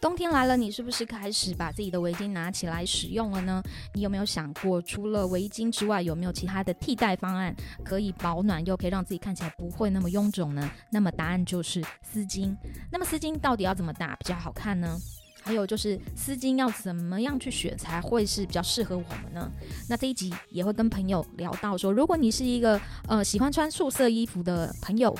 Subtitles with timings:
[0.00, 3.62] 冬天来了，你是不是开始把自己的围巾拿起来使用了呢？
[3.92, 10.70] 你有没有想过，除了围巾之外，有没有其他的替代方案，可以保暖又可以让自己看起来不会那么臃肿呢？
[10.90, 12.56] 那么答案就是丝巾。
[12.90, 14.98] 那么丝巾到底要怎么打比较好看呢？
[15.42, 19.52] 还有就是丝巾要怎么样去选才会是比较适合我们呢？
[19.86, 25.14] 那这一集也会跟朋友聊到说，如果你是一个呃喜欢穿素色衣服的朋友。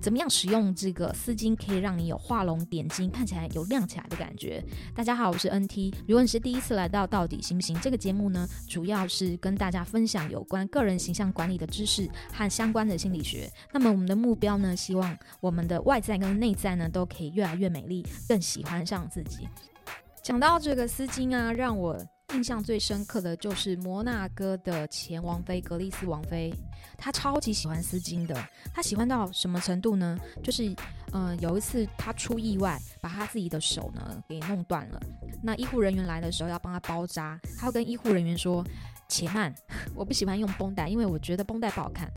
[0.00, 4.64] 怎么样使用这个丝巾可以让你有画龙点睛，看起来有亮起来的感觉？
[4.94, 5.92] 大家好，我是 NT。
[6.08, 13.50] 如果你是第一次来到到底行不行这个节目呢，主要是跟大家分享有关个人形象管理的知识和相关的心理学。
[13.72, 19.46] 那么我们的目标呢，希望我们的外在跟内在呢都可以越来越美丽，更喜欢上自己。
[20.22, 22.02] 讲到这个丝巾啊，让我。
[22.34, 26.54] 印象最深刻的就是摩纳哥的前王妃格丽斯王妃，
[26.96, 28.34] 她超级喜欢丝巾的。
[28.72, 30.18] 她喜欢到什么程度呢？
[30.42, 30.74] 就是，
[31.12, 35.00] 嗯、有一次她出意外，把她自己的手呢给弄断了。
[35.42, 38.64] 那医护人员来的时候要帮她包扎，她要跟医护人员说
[39.08, 39.52] ：“且慢，
[39.94, 42.10] 我不喜欢用绷带，因为我觉得绷带不好看。”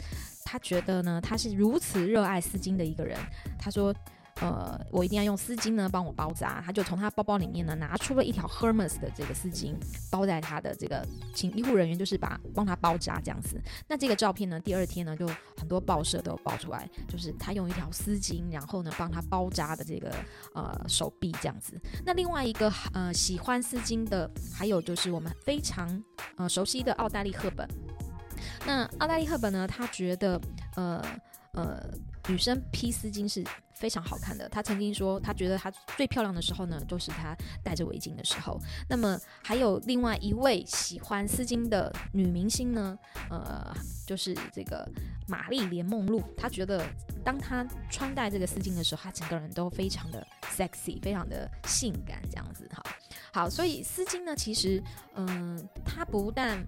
[0.46, 3.18] 她觉得呢，她是如此热爱丝巾的一个人。
[3.58, 3.94] 她说。
[4.42, 6.62] 呃，我一定要用丝巾呢帮我包扎。
[6.66, 9.76] 他就从他包包里面呢拿出了一条 Hermes 的这个丝巾，
[10.10, 13.62] 包在他的这个，请医护人员就是把帮他包扎这样子。
[13.88, 20.12] 那这个照片呢，第二天呢就很多报社都有爆出来，就是他用一条丝巾，然后呢帮他包扎的这个
[20.54, 21.80] 呃手臂这样子。
[22.06, 26.04] 那另外一个呃喜欢丝巾的，还有就是我们非常
[26.38, 27.68] 呃熟悉的奥黛丽·赫本。
[28.66, 30.42] 那奥黛丽·赫本呢，他觉得
[30.76, 31.04] 呃。
[31.56, 31.80] 呃
[32.28, 33.44] 女生披丝巾是
[33.74, 34.48] 非常好看的。
[34.50, 38.60] 她曾经说，她觉得她最漂亮的时候呢，就是她戴着围巾的时候。
[38.90, 42.98] 那么还有另外一位喜欢丝巾的女明星呢，
[43.30, 43.74] 呃，
[44.06, 44.88] 就是这个
[45.28, 46.24] 玛丽莲梦露。
[46.38, 46.86] 她觉得，
[47.24, 52.70] 当她穿戴这个丝巾的时候，她整个人都非常的 sexy，非常的性感，这样子。
[52.72, 52.84] 哈，
[53.34, 54.82] 好，所以丝巾呢，其实，
[55.16, 56.66] 嗯、呃，它不但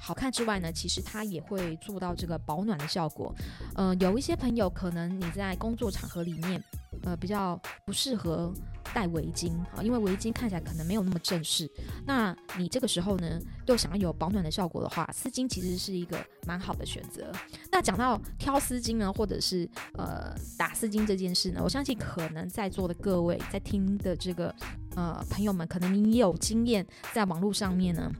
[0.00, 3.34] 好看之外呢，其实它也会做到这个保暖的效果。
[3.74, 6.62] 呃，有一些朋友可能你在工作场合里面，
[7.02, 8.52] 呃，比较不适合
[8.94, 11.70] 戴围巾啊，因为围巾看起来可能没有那么正式。
[12.06, 17.30] 那你这个时候呢，又想要有保暖的效果的话，丝巾其实是一个蛮好的选择。
[17.70, 19.68] 那讲到挑丝巾呢，或者是
[19.98, 24.54] 呃打丝巾这件事呢，我相信可能在座的各位在听的这个
[24.96, 28.10] 呃朋友们，可能你有经验，在网络上面呢。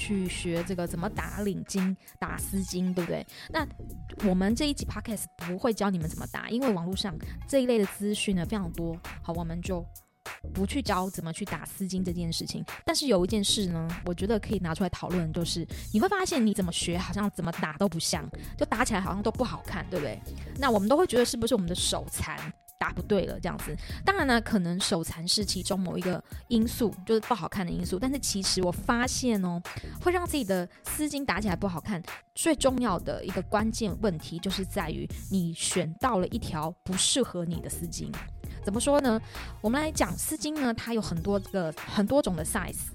[0.00, 3.26] 去学这个怎么打领巾、打丝巾，对不对？
[3.50, 3.66] 那
[4.26, 7.14] 我们这一集 podcast 不会教你们怎么打，因为网络上
[7.46, 8.96] 这一类的资讯呢非常多。
[9.22, 9.84] 好，我们就
[10.54, 12.64] 不去教怎么去打丝巾这件事情。
[12.86, 20.18] 但是有一件事呢，我觉得可以拿出来讨论，就是你会发现你怎么学，好像怎么打都不像，就打起来好像都不好看，对不对？
[20.58, 22.38] 那我们都会觉得是不是我们的手残？
[22.80, 23.76] 答不对了，这样子。
[24.06, 27.98] 当然呢，可能手残是其中某一个因素，就是不好看的因素。
[27.98, 29.60] 但是其实我发现哦，
[30.00, 32.02] 会让自己的丝巾打起来不好看，
[32.34, 38.10] 最重要的一个关键问题就是在于你选到了一条不适合你的丝巾。
[38.64, 39.20] 怎么说呢？
[39.60, 42.88] 我们来讲丝巾呢，它有很多个很多种的 size。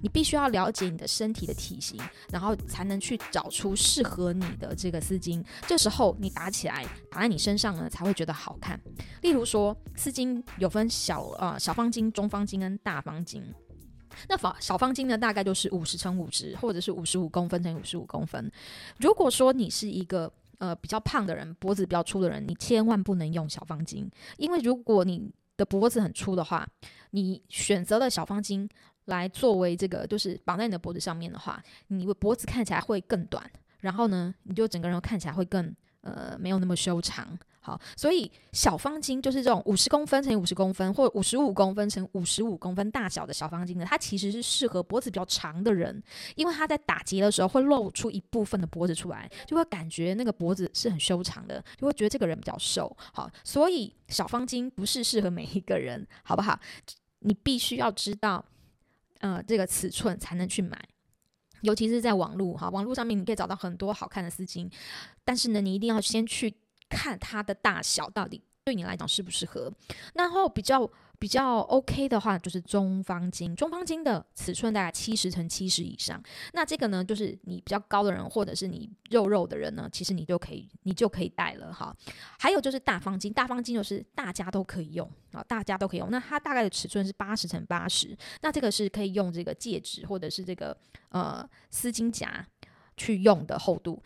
[0.00, 5.44] 你必须要了解你的身体的体型，然后才能去找出适合你的这个丝巾。
[5.66, 8.80] 这时候你打起来，打在你身上呢，才会觉得好看。
[9.22, 13.42] 例如说，丝巾有分小呃小方巾、中方巾跟大方巾。
[14.28, 18.48] 那方小方巾呢，大概就是五十乘五十，或者是五十五公分乘五十五公分。
[18.98, 26.68] 如果说你是一个呃比较胖的人，脖子比较粗的人，你千万不能用小方巾，因为如果你的脖子很粗的话，
[27.10, 28.68] 你选择了小方巾。
[29.08, 33.42] 来作为这个，就是绑在你的脖子上面的话，你的脖子看起来会更短，
[33.80, 37.26] 然后呢，你就整个人看起来会更呃没有那么修长。
[37.68, 46.02] 好，所以小方巾就是这种五十公分乘以五十公分，或五十五公分乘五十五公分大小的小方巾呢，它其实是适合脖子比较长的人，
[46.34, 52.96] 因为它在打结的时候会露出一部分的脖子出来，就会感觉那个脖子是很修长的，就会觉得这个人比较瘦。
[53.12, 56.58] 好，所以小方巾不是适合每一个人，好不好？
[57.18, 58.42] 你必须要知道。
[59.20, 60.80] 呃，这个尺寸才能去买，
[61.62, 64.70] 尤其是在网络哈，网络上面你可以找到很多好看的丝巾，
[65.24, 66.54] 但是呢，你一定要先去
[66.88, 69.72] 看它的大小到底对你来讲适不适合，
[70.14, 70.90] 然后比较。
[71.20, 73.52] 比较 OK 的话，就是中方巾。
[73.56, 76.22] 中方巾的尺寸大概七十乘七十以上。
[76.52, 81.92] 那这个呢，就是你比较高的人，或者是你肉肉的人呢，其实你就可以，你就可以戴了哈。
[82.38, 86.08] 还有就是大方巾，大方巾就是大家都可以用啊，大家都可以用。
[86.08, 88.16] 那它大概的尺寸是八十乘八十。
[88.42, 92.46] 那这个是可以用这个戒指或者是这个呃丝巾夹
[92.96, 94.00] 去用的厚度。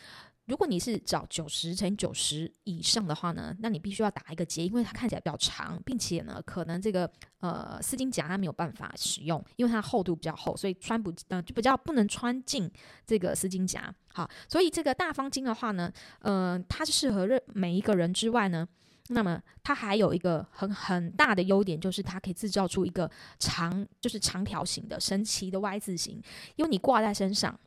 [0.47, 7.09] 如果你是找九十乘九十以上的话呢，那你必须要打一个结，因为它看起来比较长，并且呢，可能这个
[7.39, 12.69] 呃丝巾夹它没有办法使用，因为它厚度比较厚，所以穿不呃就比较不能穿进
[13.07, 13.95] 这个丝巾夹。
[14.13, 18.67] 好，所以这个大方巾的话呢，呃，它是适合任每一个人之外呢，
[19.11, 26.21] 那么它还有一个很很大的优点，就是它可以制造出一个长就是长条形的神奇的 Y 字形，
[26.57, 27.59] 因为你挂在身上。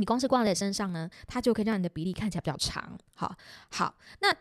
[0.00, 2.98] 你光是挂在身上呢，它就可以让你的比例看起来比较长。
[3.12, 3.36] 好，
[3.70, 4.34] 好，那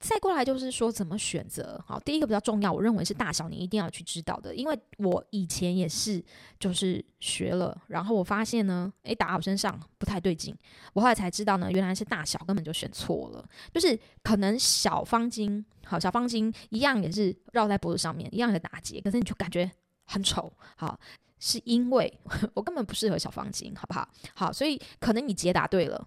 [0.00, 1.78] 再过来就是说怎么选择。
[1.86, 4.54] 好，第一个比较重要，我认为是大小，你一定要去知道的。
[4.54, 6.24] 因为我以前也是，
[6.58, 10.56] 就是学了，然后我发现呢，诶，打我身上不太对劲。
[10.94, 13.46] 我后来才知道呢，原来是大小根本就选错了。
[13.70, 19.70] 就是可能小方巾，好，小方巾一样也是绕在脖子上面，一样的打结，可是你就感觉
[20.06, 20.50] 很丑。
[20.74, 20.98] 好。
[21.44, 22.20] 是因为
[22.54, 24.08] 我根本不适合小方巾，好不好？
[24.32, 26.06] 好，所以可能你解答对了，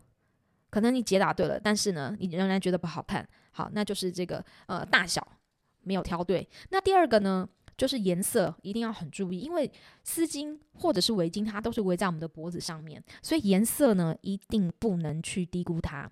[0.69, 3.27] 可能你解答对了，但是呢，你仍然觉得不好看。
[3.51, 5.27] 好，那就是这个呃大小
[5.81, 6.47] 没有挑对。
[6.69, 7.45] 那第二个呢，
[7.75, 9.69] 就是颜色一定要很注意，因为
[10.05, 16.09] 丝巾或者是围巾，它都是围在我们的脖子上面，所以颜色呢一定不能去低估它。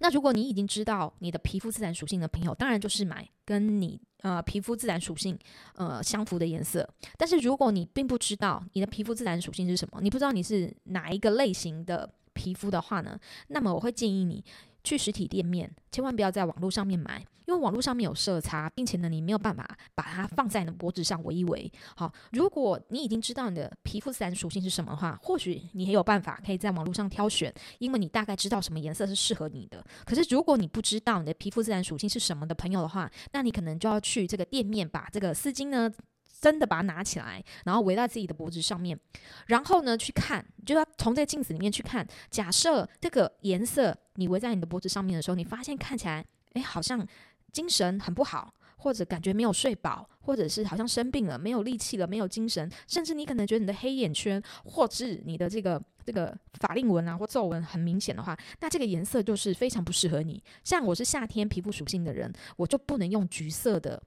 [0.00, 5.38] 那如果你已经知道你的皮肤自然属性的朋友，当然就是买跟你呃皮肤自然属性
[5.74, 6.88] 呃相符的颜色。
[7.16, 14.44] 但是如果你并不知道你的皮肤自然属性是什么，你不知道你是哪一个类型的皮肤的话呢，那么我会建议你。
[14.84, 21.70] 去实体店面，千万不要在网络上面买，因为网络上面有色差，并且呢，你没有办法把它放在你的脖子上围一围。
[21.96, 29.84] 好，如果你已经知道你的皮肤自然属性是什么的话，或许你也有办法可以在网络上挑选，因为你大概知道什么颜色是适合你的。
[30.04, 35.92] 可是如果你不知道你的皮肤自然属性是什么的朋友的话，那你可能就要去这个店面把这个丝巾呢。
[36.42, 38.98] 真的把它拿起来，然后围在自己的脖子上面，
[39.46, 42.04] 然后呢去看，就要从这个镜子里面去看。
[42.30, 47.06] 假设这个颜色你围在你的脖子上面的时候，你发现看起来，哎，好像
[47.52, 60.42] 精神很不好，或者感觉没有睡饱，或者是好像生病了，没有力气了，没有精神，甚至你可能觉得你的黑眼圈，或是你的这个这个法令纹啊或皱纹很明显的话，那这个颜色就是非常不适合你。
[60.64, 64.02] 像我是夏天皮肤属性的人，我就不能用橘色的。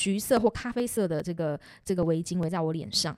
[0.00, 3.14] 橘色或咖啡色的这个这个围巾围在我脸上，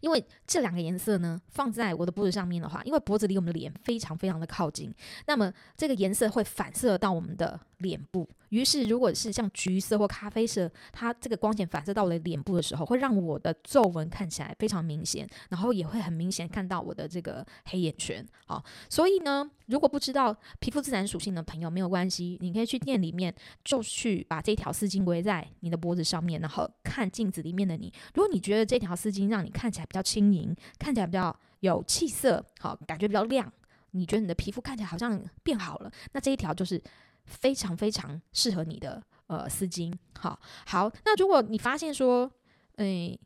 [0.00, 4.94] 因为这两个颜色呢，放在我的脖子上面的话，因为脖子离我们的脸非常非常的靠近，
[5.26, 8.28] 那么这个颜色会反射到我们的脸部。
[8.50, 18.24] 于是，如果是像橘色或咖啡色，它这个光线反射到我的脸部的时候，会让我的皱纹看起来非常明显，然后也会很明显看到我的这个黑眼圈。
[18.46, 23.34] 好，所以呢，如果不知道皮肤自然属性的朋友没有关系，你可以去店里面
[23.64, 27.92] 就去把这条丝巾围在你的脖子上面，然后看镜子里面的你。
[28.14, 33.52] 如果你觉得这条丝巾让你看起来比较轻盈，看起来比较有气色，好，感觉比较亮，
[33.90, 36.80] 你觉得你的皮肤看起来好像变好了，那这一条就是。
[37.26, 40.90] 非常非常适合你的呃丝巾，好好。
[41.04, 42.30] 那如果你发现说，
[42.76, 43.18] 诶，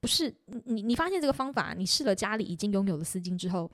[0.00, 0.34] 不是
[0.64, 3.70] 你你发现这个方法，你试了家里已经拥有的丝巾之后，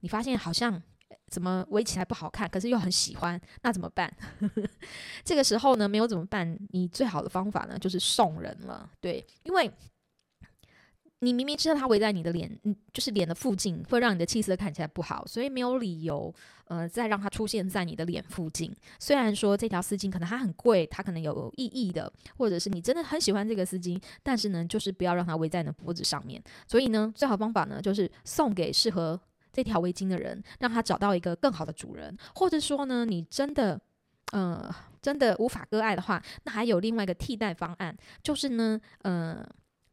[0.00, 0.82] 你发现好像
[1.28, 4.14] 怎么围起来不好看，可是又很喜欢，那怎么办？
[5.24, 6.58] 这个时候呢，没有怎么办？
[6.70, 9.72] 你最好的方法呢，就是送人了，对，因为。
[11.20, 16.32] 你明明知道它围在你的脸，嗯，就是脸的附近，会让你的气色看起来不好，所以没有理由，
[16.66, 18.72] 呃，再让它出现在你的脸附近。
[19.00, 26.40] 虽然说这条丝巾可能它很贵，它可能有意义的，或者是你真的很喜欢这个丝巾，但是呢，就是不要让它围在你的脖子上面。
[26.68, 29.20] 所以呢，最好方法呢，就是送给适合
[29.52, 33.80] 这条围巾的人，让他找到一个更好的主人，或者说呢，你真的，
[34.30, 39.44] 呃，真的无法割爱的话，那还有另外一个替代方案，就是呢，呃，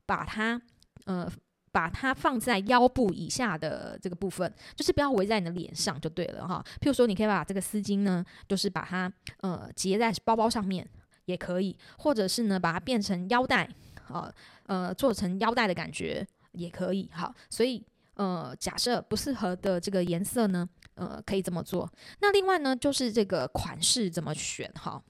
[0.06, 0.62] 把它。
[1.06, 1.32] 呃，
[1.72, 6.64] 把它放在腰部以下的这个部分，就是不要围在你的脸上就对了哈。
[6.80, 10.88] 譬如说，你可以把这个丝巾呢，就是把它呃结在包包上面
[11.26, 13.70] 也可以，或者是呢把它变成腰带，
[14.08, 14.34] 啊
[14.68, 17.10] 呃做成腰带的感觉也可以。
[17.12, 17.84] 哈，所以
[18.14, 21.92] 呃假设不适合的这个颜色呢，呃可以这么做。
[22.22, 25.04] 那另外呢，就是这个款式怎么选哈。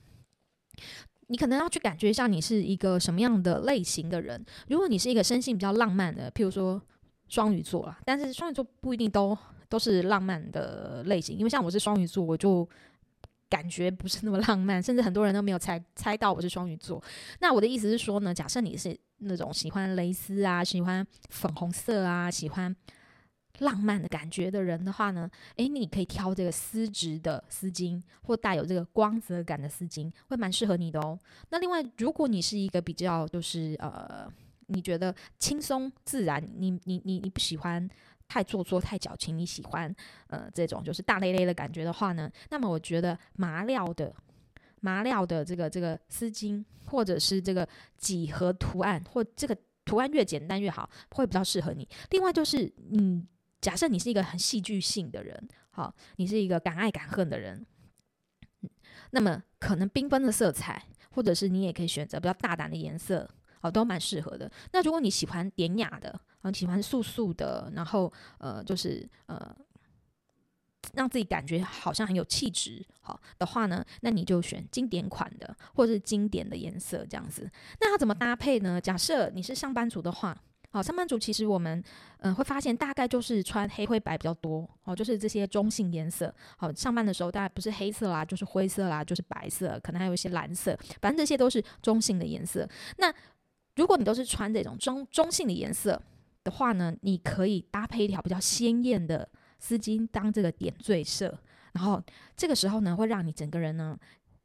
[1.27, 4.43] 你可能要去感觉一下，你是一个什么样的类型的人。
[4.67, 6.81] 如果你是一个生性比较浪漫的，譬如说
[7.27, 12.67] 双鱼座啦，但是双鱼座不一定都都是浪漫的类型，因为像我是双鱼座，我就
[13.49, 17.03] 感觉不是那么浪漫，甚至很多人都没有猜猜到我是双鱼座。
[17.39, 22.75] 那我的意思是说呢，假设你是那种喜欢蕾丝啊，喜欢粉红色啊，喜欢。
[23.59, 31.17] 浪漫的感觉的人的话呢，诶，你可以挑这个丝质的丝巾，或带有这个光泽感的丝巾，会蛮适合你的哦。
[31.49, 34.27] 那另外，如果你是一个比较就是呃，
[34.67, 37.87] 你觉得轻松自然，你你你你不喜欢
[38.27, 39.93] 太做作、太矫情，你喜欢
[40.27, 44.13] 呃这种就是大咧咧的感觉的话呢，那么我觉得麻料的
[44.81, 51.87] 麻料的这个这个丝巾，或者是这个几何图案，或这个图案越简单越好，会比较适合你。
[52.09, 53.25] 另外就是，嗯，
[53.65, 57.65] 假设你是一个很戏剧性的人，好，你是一个敢爱敢恨的人，
[59.09, 63.27] 那么可能缤纷的色彩，或者是你也可以选择比较大胆的颜色。
[63.61, 64.51] 哦，都蛮适合的。
[64.71, 69.57] 那如果你喜欢典雅的，啊，喜欢素素的，然后呃，就是呃，
[70.93, 77.49] 让自己感觉好像很有气质，好的话呢，那你就选经典款的，或者是经典的颜色这样子。
[77.79, 78.79] 那它怎么搭配呢？
[78.79, 80.39] 假设你是上班族的话，
[80.75, 81.81] 好，上班族其实我们
[82.17, 86.35] 嗯、会发现大概就是穿黑灰白比较多，哦，就是这些中性颜色。
[86.57, 92.67] 好，上班的时候大概不是黑色啦，就是灰色啦，就是白色，可能还有一些蓝色，反正这些都是中性的颜色。
[92.97, 93.13] 那
[93.77, 96.01] 如果你都是穿这种中中性的颜色
[96.43, 99.29] 的话呢，你可以搭配一条比较鲜艳的
[99.59, 101.39] 丝巾当这个点缀色，
[101.71, 102.03] 然后
[102.35, 103.97] 这个时候呢，会让你整个人呢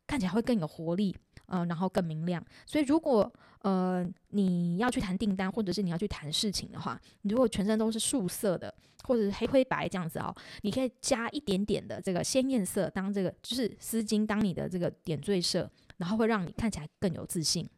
[0.07, 2.41] 看起来会更有活力，嗯、然后更明亮。
[2.67, 3.33] 所以如果
[3.63, 8.75] 呃你要去谈订单或者是你要去谈事情的话，你如果全身都是素色的
[9.05, 17.69] 或者是黑灰白这样子哦，你可以加一点点的这个鲜艳色当这个就是丝巾当你的这个点缀色，然后会让你看起来更有自信。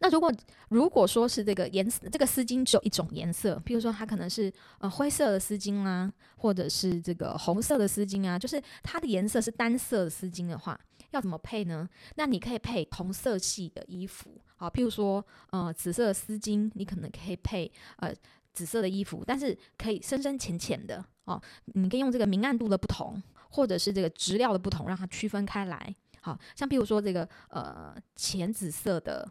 [0.00, 0.30] 那如果
[0.68, 10.78] 如果说是这个颜色，这个丝巾只有一种颜色，譬如说它可能是呃灰色的丝巾啊，或者是这个红色的丝巾啊，就是它的颜色是单色的丝巾的话，
[11.12, 11.88] 要怎么配呢？
[12.16, 18.14] 那你可以配同色系的衣服，好，譬如说呃紫色的丝巾，你可能可以配呃
[18.52, 25.94] 紫色的衣服，但是可以深深浅浅的哦，你可以用这个明暗度的不同，或者是这个质料的不同，让它区分开来。
[26.20, 29.28] 好像譬如说这个呃浅紫色的。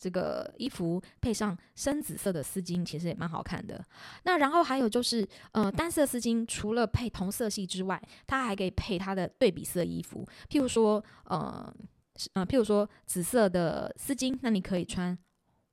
[0.00, 3.80] 这个衣服配上深紫色的丝巾，其实也蛮好看的。
[4.24, 10.26] 那然后还有就是，呃，单色丝巾除了配同色系之外，它还可以配它的对比色衣服。
[10.50, 11.72] 譬如说，呃，
[12.32, 15.16] 呃，譬如说紫色的丝巾，那你可以穿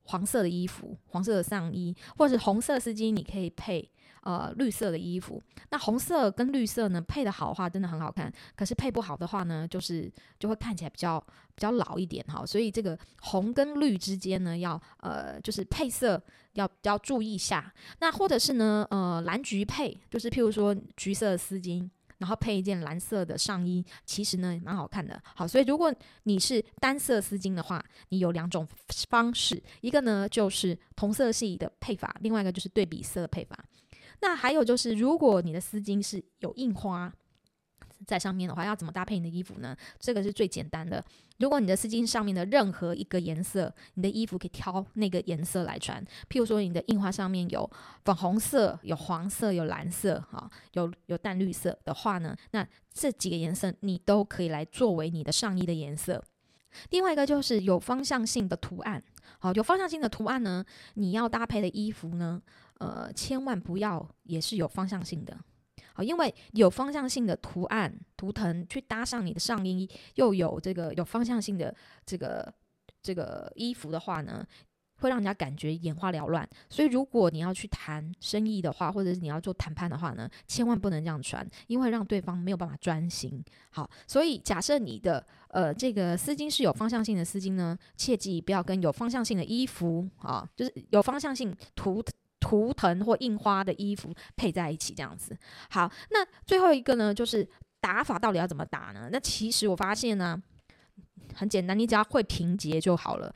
[0.04, 3.90] 黄色的衣服，黄色的上衣，或者是红色丝巾，你可以配。
[4.26, 8.32] 呃，绿色的衣服，那红色跟绿色呢，配得好的话，真的很好看。
[8.56, 10.10] 可是配不好的话呢，就是
[10.40, 12.46] 就会看起来比较比较老一点哈。
[12.46, 16.24] 所以这个红跟绿之间呢，要呃就是配色
[16.54, 17.74] 要比较注意一下。
[18.00, 21.90] 那或者是呢，呃蓝橘配，就是譬如说橘色的丝巾，
[22.24, 25.22] 然后配一件蓝色的上衣，其实呢蛮好看的。
[25.36, 28.66] 好，所以如果你是单色丝巾的话，你有两种
[29.10, 33.60] 方式，一个呢就是同色系的配法，另外一个就是对比色配法。
[34.22, 37.14] 那还有就是，如果你的丝巾是有印花
[38.06, 39.76] 在上面的话，要怎么搭配你的衣服呢？
[40.00, 41.04] 这个是最简单的。
[41.40, 46.04] 如果你的丝巾上面的任何一个颜色，你的衣服可以挑那个颜色来穿。
[46.30, 47.70] 譬如说，你的印花上面有
[48.06, 56.24] 粉红色、有黄色、有蓝色，哈，有有淡绿色的话呢，那这几个颜色你都可以来作为你的上衣的颜色。
[56.92, 59.04] 另外一个就是有方向性的图案，
[59.40, 60.64] 好，有方向性的图案呢，
[60.96, 62.42] 你要搭配的衣服呢。
[62.80, 65.38] 呃，千万不要也是有方向性的，
[65.94, 71.74] 好，因为有方向性的图案图腾去搭上你的上衣，又有这个有方向性的
[72.06, 72.52] 这个
[73.02, 74.44] 这个衣服的话呢，
[74.96, 76.48] 会让人家感觉眼花缭乱。
[76.70, 83.44] 所以，如果你要去谈生意的话，或者是你要做谈判的话呢，千万不能这样穿，因为让对方没有办法专心。
[83.70, 92.04] 好，所以假设你的呃这个丝巾是有方向性的丝巾呢，切记不要跟有方向性的衣服啊，就是有方向性图。
[92.44, 95.34] 图腾或印花的衣服配在一起，这样子。
[95.70, 97.48] 好，那最后一个呢，就是
[97.80, 99.08] 打法到底要怎么打呢？
[99.10, 100.44] 那其实我发现呢，
[101.34, 103.34] 很简单，你只要会平结就好了。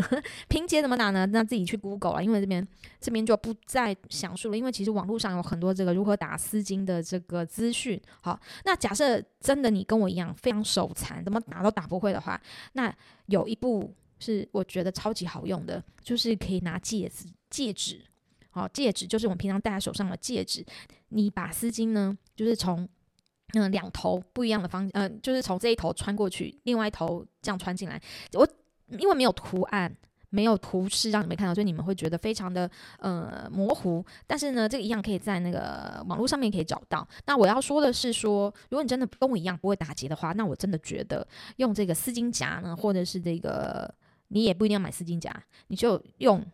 [0.48, 1.24] 平结怎么打呢？
[1.24, 2.68] 那自己去 Google 了，因为这边
[3.00, 4.58] 这边就不再详述了。
[4.58, 7.98] 因为其实网络上有很多这个如何打丝巾的这个资讯。
[8.20, 12.38] 好，那假设真的你跟我一样非常手残，怎么打都打不会的话，
[12.74, 12.94] 那
[13.26, 18.04] 有一步是我觉得超级好用的，就是可以拿戒指戒指。
[18.50, 20.64] 好，戒指就是我们平常戴在手上的戒指。
[21.08, 22.88] 你把丝巾呢，就是从
[23.54, 28.00] 嗯两头不一样的方，嗯、就是从这一头穿过去，另外一头这样穿进来。
[28.34, 28.48] 我
[28.98, 29.92] 因为没有图案，
[30.30, 34.04] 没有图示让你们看到，所以你们会觉得非常的呃模糊。
[34.26, 37.06] 但是呢，这个一样可以在那个网络上面可以找到。
[37.26, 41.26] 那我要说的是说，如果你真的跟我一样不会打结的话，那我真的觉得
[41.56, 43.92] 用这个丝巾夹呢，或者是这个
[44.28, 45.32] 你也不一定要买丝巾夹，
[45.68, 46.44] 你就用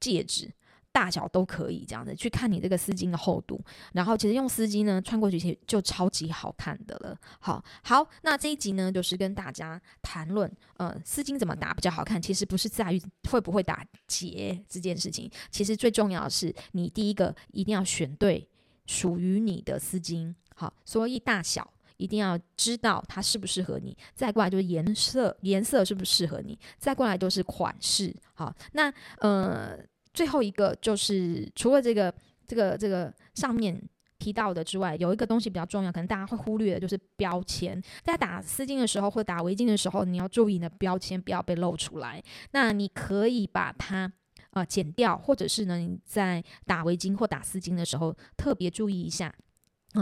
[0.00, 0.50] 戒指。
[0.96, 3.60] 大小都可以这样子去看你这个丝巾的厚度，
[3.92, 7.14] 然后其实用丝巾呢穿过去其实就超级好看的了。
[7.38, 12.20] 好，好，那这一集呢就是跟大家谈论，呃，丝巾怎么打比较好看。
[12.20, 18.48] 其实不是在于会不会打结这件事情，其实最重要的是你第一个一定要选对
[18.86, 20.34] 属于你的丝巾。
[20.54, 23.94] 好，所以大小一定要知道它适不适合你。
[24.14, 26.58] 再过来就是颜色，颜色是不适合你？
[26.78, 28.16] 再过来就是款式。
[28.32, 29.78] 好，那呃，
[30.16, 32.12] 最后一个就是除了这个
[32.46, 33.78] 这个这个上面
[34.18, 37.80] 提到的之外，有一个东西比较重要，可能大家会忽略的，就是标签。
[38.02, 42.22] 在打丝巾的时候或打围巾的时候，你要注意你的标签不要被露出来。
[42.52, 44.10] 那你可以把它
[44.52, 49.32] 呃剪掉，或者是呢你在打围巾或打丝巾的时候特别注意一下。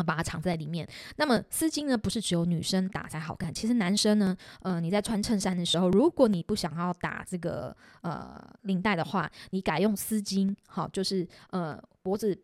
[0.03, 0.89] 把它藏在里面。
[1.17, 3.53] 那么丝巾呢，不是只有女生打才好看。
[3.53, 12.37] 其实男生呢，呃，你在穿衬衫的时候，如果你不想要打这个呃领带的话，你改用丝巾，好，就是呃脖子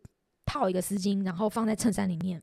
[0.45, 2.41] 套一个丝巾，然后放在衬衫里面。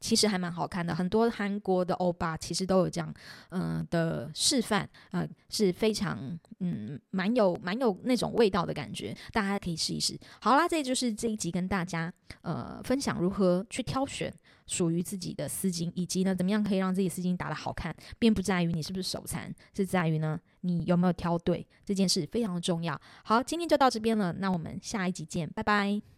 [0.00, 3.12] 其实还蛮好看的，很多韩国的欧巴其实都有这样，
[3.50, 10.18] 嗯、的示范，啊、是非常，嗯，蛮有蛮有那种味道的感觉，大家可以试一试。
[10.40, 12.12] 好啦，这就是这一集跟大家，
[12.42, 14.32] 呃，分享如何去挑选
[14.66, 23.00] 属于自己的丝巾，以及呢，怎么样可以让自己丝巾打得好看，并不在于你是不是手残，是在于呢，你有没有挑对，这件事非常的重要。
[23.24, 26.15] 好，今天就到这边了，那我们下一集见，拜拜。